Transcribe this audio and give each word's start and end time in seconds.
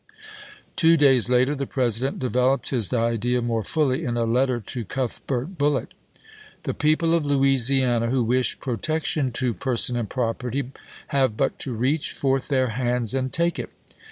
Two 0.75 0.97
days 0.97 1.29
later 1.29 1.53
the 1.53 1.67
President 1.67 2.17
developed 2.17 2.69
his 2.71 2.91
idea 2.91 3.39
more 3.39 3.63
fully 3.63 4.03
in 4.03 4.17
a 4.17 4.23
letter 4.25 4.59
to 4.59 4.83
Cuthbert 4.83 5.59
Bullitt: 5.59 5.93
The 6.63 6.73
people 6.73 7.13
of 7.13 7.23
Louisiana 7.27 8.09
who 8.09 8.23
wish 8.23 8.59
protection 8.59 9.31
to 9.33 9.53
per 9.53 9.75
son 9.75 9.95
and 9.95 10.09
property, 10.09 10.71
have 11.09 11.37
but 11.37 11.59
to 11.59 11.73
reach 11.75 12.13
forth 12.13 12.47
their 12.47 12.69
hands 12.69 13.13
and 13.13 13.31
take 13.31 13.59
it. 13.59 13.69